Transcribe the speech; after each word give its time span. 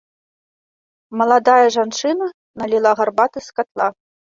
Маладая 1.23 1.59
жанчына 1.77 2.25
наліла 2.59 2.91
гарбаты 3.05 3.39
з 3.51 3.59
катла. 3.59 3.97